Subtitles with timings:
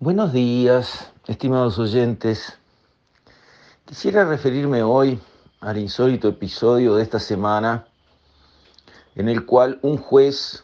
[0.00, 2.56] Buenos días, estimados oyentes.
[3.84, 5.18] Quisiera referirme hoy
[5.58, 7.88] al insólito episodio de esta semana
[9.16, 10.62] en el cual un juez,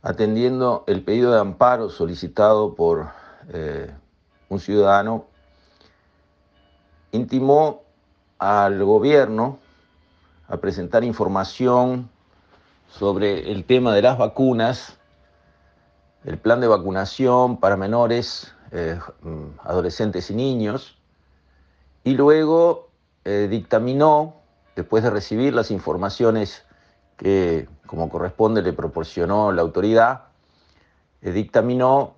[0.00, 3.10] atendiendo el pedido de amparo solicitado por
[3.52, 3.94] eh,
[4.48, 5.26] un ciudadano,
[7.12, 7.82] intimó
[8.38, 9.58] al gobierno
[10.48, 12.08] a presentar información
[12.88, 14.95] sobre el tema de las vacunas,
[16.26, 18.98] el plan de vacunación para menores, eh,
[19.62, 20.98] adolescentes y niños,
[22.02, 22.88] y luego
[23.24, 24.34] eh, dictaminó,
[24.74, 26.64] después de recibir las informaciones
[27.16, 30.24] que, como corresponde, le proporcionó la autoridad,
[31.22, 32.14] eh, dictaminó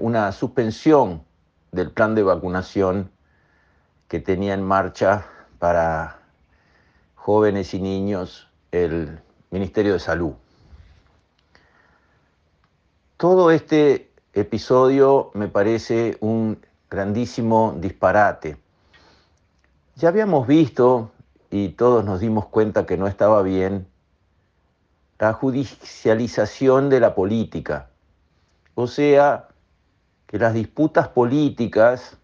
[0.00, 1.24] una suspensión
[1.72, 3.10] del plan de vacunación
[4.06, 5.24] que tenía en marcha
[5.58, 6.18] para
[7.14, 9.18] jóvenes y niños el
[9.50, 10.34] Ministerio de Salud.
[13.18, 18.58] Todo este episodio me parece un grandísimo disparate.
[19.96, 21.10] Ya habíamos visto,
[21.50, 23.88] y todos nos dimos cuenta que no estaba bien,
[25.18, 27.90] la judicialización de la política.
[28.76, 29.48] O sea,
[30.28, 32.18] que las disputas políticas,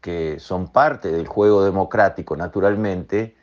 [0.00, 3.36] que son parte del juego democrático naturalmente,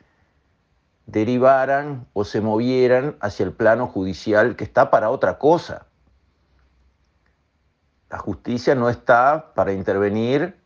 [1.06, 5.87] derivaran o se movieran hacia el plano judicial que está para otra cosa.
[8.10, 10.56] La justicia no está para intervenir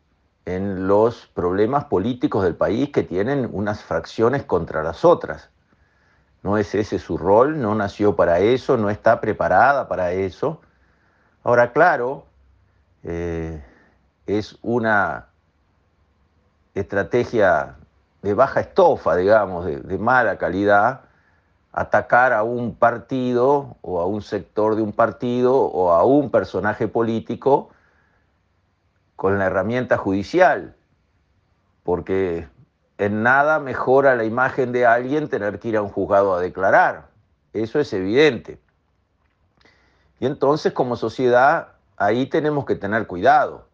[0.45, 5.49] en los problemas políticos del país que tienen unas fracciones contra las otras.
[6.41, 10.61] No es ese su rol, no nació para eso, no está preparada para eso.
[11.43, 12.25] Ahora, claro,
[13.03, 13.63] eh,
[14.27, 15.27] es una
[16.73, 17.75] estrategia
[18.21, 21.01] de baja estofa, digamos, de, mala calidad,
[21.73, 26.87] atacar a un partido o a un sector de un partido o a un personaje
[26.87, 27.69] político
[29.15, 30.75] con la herramienta judicial,
[31.83, 32.47] porque
[32.99, 37.07] en nada mejora la imagen de alguien tener que ir a un juzgado a declarar,
[37.53, 38.59] eso es evidente.
[40.19, 43.65] Y entonces como sociedad ahí tenemos que tener cuidado.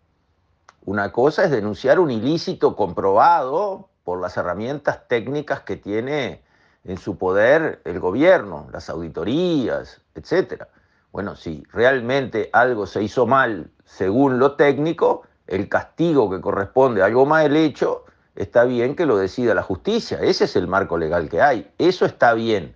[0.86, 6.42] Una cosa es denunciar un ilícito comprobado por las herramientas técnicas que tiene
[6.90, 10.64] en su poder el gobierno, las auditorías, etc.
[11.12, 17.06] Bueno, si realmente algo se hizo mal según lo técnico, el castigo que corresponde a
[17.06, 18.06] algo mal hecho,
[18.36, 20.18] está bien que lo decida la justicia.
[20.22, 21.72] Ese es el marco legal que hay.
[21.78, 22.76] Eso está bien.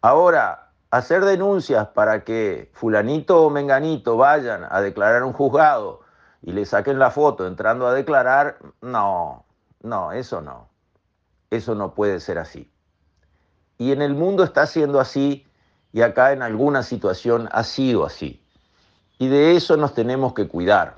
[0.00, 6.00] Ahora, hacer denuncias para que fulanito o menganito vayan a declarar un juzgado
[6.42, 9.44] y le saquen la foto entrando a declarar, no,
[9.82, 10.68] no, eso no.
[11.50, 12.73] Eso no puede ser así.
[13.78, 15.46] Y en el mundo está siendo así
[15.92, 18.42] y acá en alguna situación ha sido así.
[19.18, 20.96] Y de eso nos tenemos que cuidar.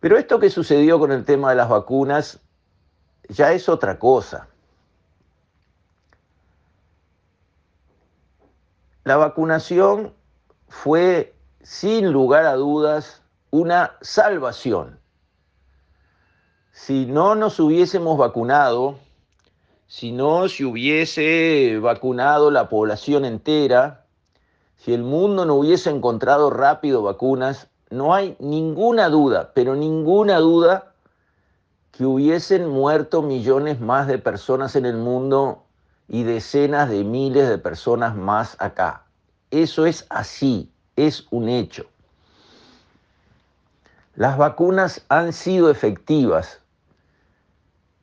[0.00, 2.40] Pero esto que sucedió con el tema de las vacunas
[3.28, 4.48] ya es otra cosa.
[9.04, 10.14] La vacunación
[10.68, 14.98] fue, sin lugar a dudas, una salvación
[16.76, 18.98] si no nos hubiésemos vacunado,
[19.88, 24.04] si no se hubiese vacunado la población entera,
[24.76, 30.92] si el mundo no hubiese encontrado rápido vacunas, no hay ninguna duda, pero ninguna duda
[31.92, 35.64] que hubiesen muerto millones más de personas en el mundo
[36.08, 39.04] y decenas de miles de personas más acá.
[39.50, 41.86] Eso es así, es un hecho.
[44.14, 46.60] Las vacunas han sido efectivas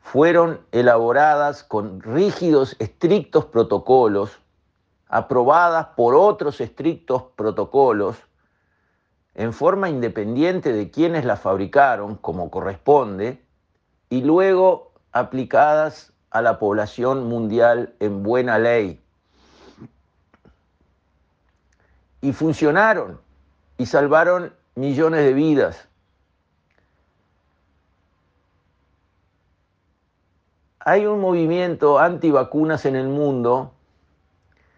[0.03, 4.37] fueron elaboradas con rígidos, estrictos protocolos,
[5.07, 8.17] aprobadas por otros estrictos protocolos,
[9.33, 13.43] en forma independiente de quienes las fabricaron, como corresponde,
[14.09, 19.01] y luego aplicadas a la población mundial en buena ley.
[22.21, 23.19] Y funcionaron
[23.77, 25.87] y salvaron millones de vidas.
[30.85, 33.73] Hay un movimiento antivacunas en el mundo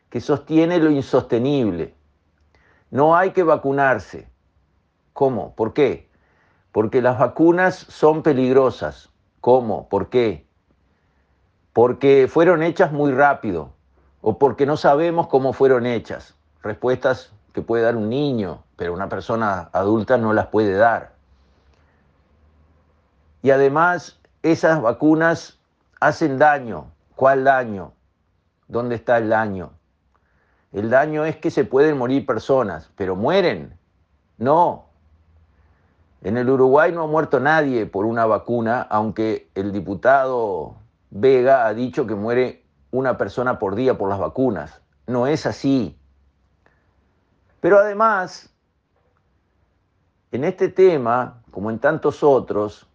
[0.10, 1.96] que sostiene lo insostenible.
[2.92, 4.30] No hay que vacunarse.
[5.14, 5.56] ¿Cómo?
[5.56, 6.10] ¿Por qué?
[6.72, 9.10] Porque las vacunas son peligrosas.
[9.42, 9.90] ¿Cómo?
[9.90, 10.46] ¿Por qué?
[11.74, 13.74] Porque fueron hechas muy rápido
[14.22, 16.36] o porque no sabemos cómo fueron hechas.
[16.62, 21.14] Respuestas que puede dar un niño, pero una persona adulta no las puede dar.
[23.42, 25.60] Y además, esas vacunas
[26.00, 26.92] hacen daño.
[27.16, 27.94] ¿Cuál daño?
[28.68, 29.72] ¿Dónde está el daño?
[30.72, 33.78] El daño es que se pueden morir personas, pero mueren.
[34.38, 34.88] No.
[36.22, 40.76] En el Uruguay no ha muerto nadie por una vacuna, aunque el diputado
[41.12, 44.82] Vega ha dicho que muere una persona por día por las vacunas.
[45.08, 45.98] No es así.
[47.62, 48.54] Pero además,
[50.32, 52.88] en este tema, como en tantos otros,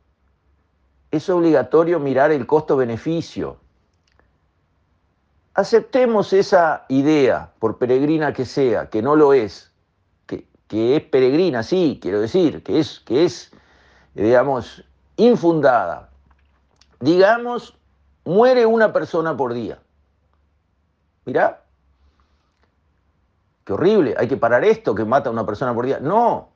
[1.11, 3.59] es obligatorio mirar el costo-beneficio.
[5.55, 9.73] Aceptemos esa idea, por peregrina que sea, que no lo es,
[10.27, 13.51] que, que es peregrina, sí, quiero decir, que es, que es,
[14.15, 14.85] digamos,
[15.17, 16.11] infundada.
[17.01, 17.77] Digamos,
[18.25, 19.81] muere una persona por día.
[21.25, 21.65] Mirá,
[23.65, 25.99] qué horrible, hay que parar esto que mata a una persona por día.
[26.01, 26.50] No,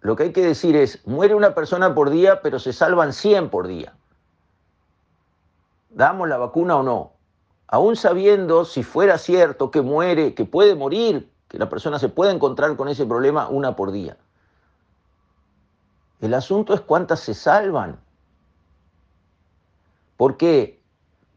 [0.00, 3.50] lo que hay que decir es, muere una persona por día, pero se salvan 100
[3.50, 3.94] por día.
[5.90, 7.12] ¿Damos la vacuna o no?
[7.66, 12.32] Aún sabiendo si fuera cierto que muere, que puede morir, que la persona se puede
[12.32, 14.16] encontrar con ese problema una por día.
[16.20, 17.98] El asunto es cuántas se salvan.
[20.16, 20.82] ¿Por qué?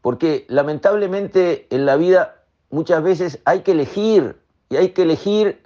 [0.02, 5.63] Porque lamentablemente en la vida muchas veces hay que elegir y hay que elegir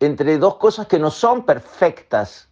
[0.00, 2.48] entre dos cosas que no son perfectas,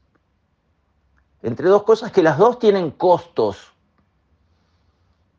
[1.42, 3.72] entre dos cosas que las dos tienen costos,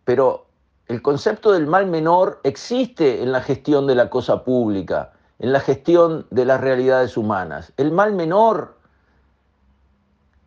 [0.05, 0.47] pero
[0.87, 5.59] el concepto del mal menor existe en la gestión de la cosa pública, en la
[5.59, 7.73] gestión de las realidades humanas.
[7.75, 8.77] El mal menor,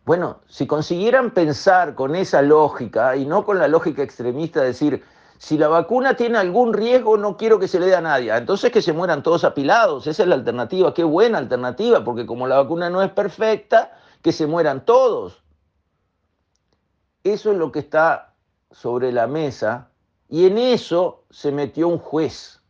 [0.03, 5.03] bueno, si consiguieran pensar con esa lógica y no con la lógica extremista de decir,
[5.41, 8.31] si la vacuna tiene algún riesgo, no quiero que se le dé a nadie.
[8.31, 10.05] Entonces que se mueran todos apilados.
[10.05, 10.93] Esa es la alternativa.
[10.93, 13.91] Qué buena alternativa, porque como la vacuna no es perfecta,
[14.21, 15.41] que se mueran todos.
[17.23, 18.35] Eso es lo que está
[18.69, 19.89] sobre la mesa
[20.29, 22.61] y en eso se metió un juez.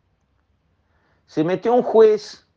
[1.26, 2.48] Se metió un juez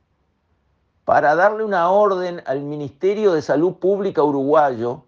[1.04, 5.06] para darle una orden al Ministerio de Salud Pública uruguayo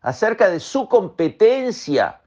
[0.00, 2.20] acerca de su competencia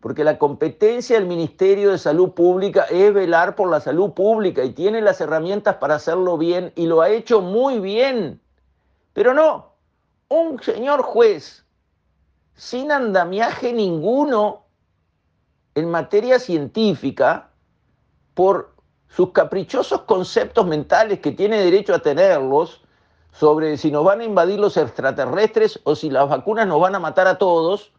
[0.00, 4.70] porque la competencia del Ministerio de Salud Pública es velar por la salud pública y
[4.70, 8.40] tiene las herramientas para hacerlo bien y lo ha hecho muy bien.
[9.12, 9.72] Pero no,
[10.28, 11.64] un señor juez
[12.54, 14.66] sin andamiaje ninguno
[15.74, 17.50] en materia científica,
[18.34, 18.74] por
[19.08, 22.82] sus caprichosos conceptos mentales que tiene derecho a tenerlos
[23.32, 27.00] sobre si nos van a invadir los extraterrestres o si las vacunas nos van a
[27.00, 27.92] matar a todos,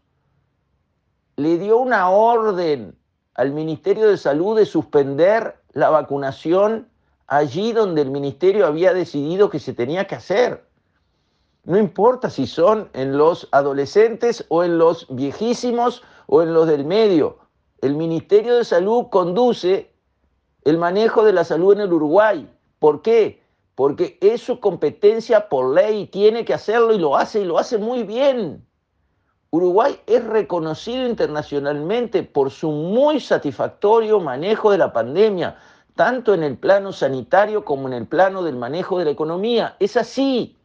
[1.42, 2.96] le dio una orden
[3.34, 6.88] al Ministerio de Salud de suspender la vacunación
[7.26, 10.66] allí donde el ministerio había decidido que se tenía que hacer.
[11.64, 16.84] No importa si son en los adolescentes o en los viejísimos o en los del
[16.84, 17.38] medio.
[17.80, 19.94] El Ministerio de Salud conduce
[20.64, 22.52] el manejo de la salud en el Uruguay.
[22.78, 23.42] ¿Por qué?
[23.74, 27.78] Porque es su competencia por ley, tiene que hacerlo y lo hace y lo hace
[27.78, 28.66] muy bien.
[29.52, 35.56] Uruguay es reconocido internacionalmente por su muy satisfactorio manejo de la pandemia,
[35.96, 39.74] tanto en el plano sanitario como en el plano del manejo de la economía.
[39.80, 40.56] Es así.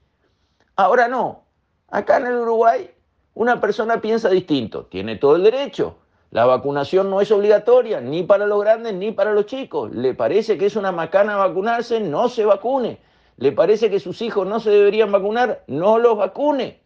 [0.75, 1.45] Ahora no.
[1.89, 2.91] Acá en el Uruguay
[3.33, 5.97] una persona piensa distinto, tiene todo el derecho.
[6.29, 9.91] La vacunación no es obligatoria ni para los grandes ni para los chicos.
[9.95, 12.99] Le parece que es una macana vacunarse, no se vacune.
[13.37, 16.84] Le parece que sus hijos no se deberían vacunar, no los vacune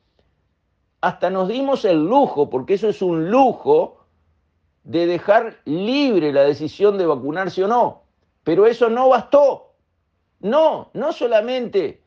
[1.02, 4.00] hasta nos dimos el lujo, porque eso es un lujo,
[4.84, 8.04] de dejar libre la decisión de vacunarse o no.
[8.44, 9.74] Pero eso no bastó.
[10.40, 12.02] No, no solamente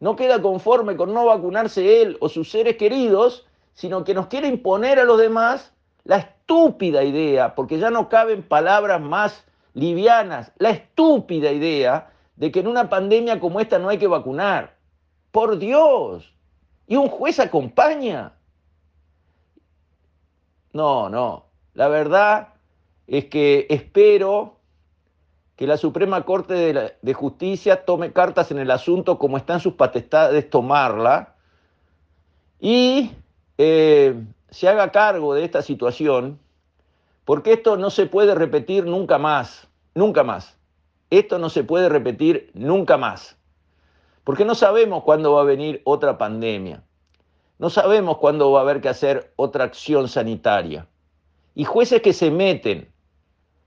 [0.00, 4.48] no queda conforme con no vacunarse él o sus seres queridos, sino que nos quiere
[4.48, 5.72] imponer a los demás
[6.04, 12.60] la estúpida idea, porque ya no caben palabras más livianas, la estúpida idea de que
[12.60, 14.76] en una pandemia como esta no hay que vacunar.
[15.30, 16.35] Por Dios.
[16.86, 18.32] Y un juez acompaña.
[20.72, 21.46] No, no.
[21.74, 22.54] La verdad
[23.06, 24.56] es que espero
[25.56, 30.50] que la Suprema Corte de, Justicia tome cartas en el asunto como están sus potestades
[30.50, 31.34] tomarla
[32.60, 33.10] y
[33.56, 36.38] eh, se haga cargo de esta situación,
[37.24, 40.56] porque esto no se puede repetir nunca más, nunca más.
[41.08, 43.35] Esto no se puede repetir nunca más,
[44.26, 46.82] porque no sabemos cuándo va a venir otra pandemia.
[47.60, 50.88] No sabemos cuándo va a haber que hacer otra acción sanitaria.
[51.54, 52.88] Y jueces que se meten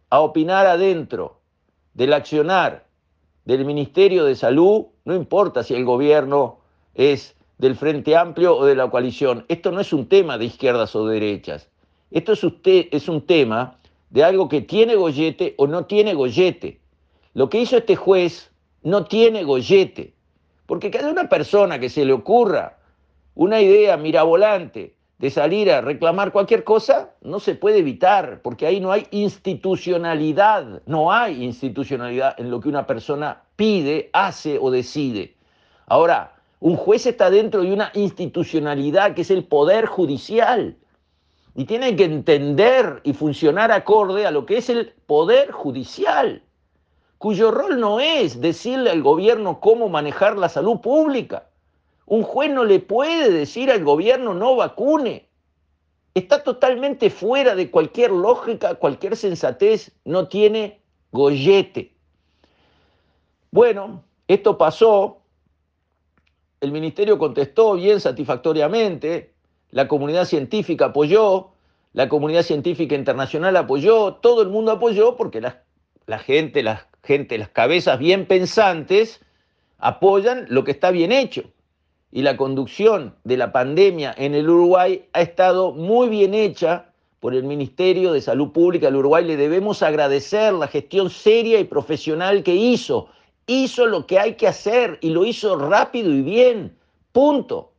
[0.10, 1.40] a opinar adentro
[1.94, 2.88] del accionar
[3.46, 6.60] del Ministerio de Salud, no importa si el gobierno
[6.94, 10.94] es del Frente Amplio o de la coalición, esto no es un tema de izquierdas
[10.94, 11.70] o derechas,
[12.12, 13.78] esto es, usted, es un tema
[14.10, 16.82] de algo que tiene gollete o no tiene gollete.
[17.34, 18.52] Lo que hizo este juez
[18.84, 20.19] no tiene gollete
[20.70, 22.78] Porque que haya una persona que se le ocurra
[23.34, 28.80] una idea mirabolante de salir a reclamar cualquier cosa, no se puede evitar, porque ahí
[28.80, 35.36] no hay institucionalidad, no hay institucionalidad en lo que una persona pide, hace o decide.
[35.88, 40.78] Ahora, un juez está dentro de una institucionalidad que es el poder judicial
[41.56, 46.44] y tiene que entender y funcionar acorde a lo que es el poder judicial,
[47.20, 51.50] cuyo rol no es decirle al gobierno cómo manejar la salud pública.
[52.06, 55.28] Un juez no le puede decir al gobierno no vacune.
[56.16, 60.80] Está totalmente fuera de cualquier lógica, cualquier sensatez, no tiene
[61.12, 61.94] gollete.
[63.52, 65.22] Bueno, esto pasó,
[66.62, 69.34] el ministerio contestó bien satisfactoriamente,
[69.72, 71.50] la comunidad científica apoyó,
[71.92, 75.64] la comunidad científica internacional apoyó, todo el mundo apoyó porque la,
[76.06, 79.20] la gente, la gente, las cabezas bien pensantes
[79.80, 81.42] apoyan lo que está bien hecho.
[82.12, 87.34] Y la conducción de la pandemia en el Uruguay ha estado muy bien hecha por
[87.34, 89.26] el Ministerio de Salud Pública del Uruguay.
[89.26, 93.08] Le debemos agradecer la gestión seria y profesional que hizo.
[93.48, 96.78] Hizo lo que hay que hacer y lo hizo rápido y bien.
[97.12, 97.72] Punto.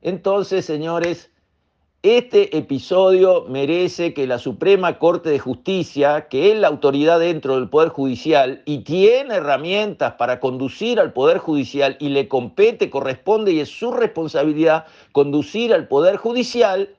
[0.00, 1.30] Entonces, señores,
[2.02, 7.68] este episodio merece que la Suprema Corte de Justicia, que es la autoridad dentro del
[7.68, 13.60] Poder Judicial y tiene herramientas para conducir al Poder Judicial y le compete, corresponde y
[13.60, 16.96] es su responsabilidad conducir al Poder Judicial,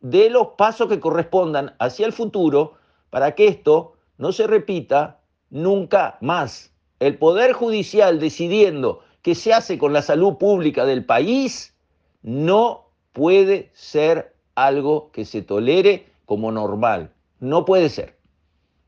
[0.00, 2.74] de los pasos que correspondan hacia el futuro
[3.10, 5.18] para que esto no se repita
[5.50, 6.72] nunca más.
[7.00, 11.74] El Poder Judicial decidiendo qué se hace con la salud pública del país
[12.22, 12.85] no
[13.16, 17.12] puede ser algo que se tolere como normal.
[17.40, 18.14] No puede ser.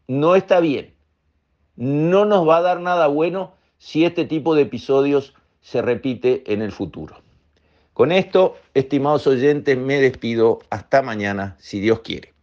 [0.06, 0.92] No está bien.
[1.76, 5.32] No nos va a dar nada bueno si este tipo de episodios
[5.62, 7.16] se repite en el futuro.
[7.94, 10.58] Con esto, estimados oyentes, me despido.
[10.68, 12.35] Hasta mañana, si Dios quiere.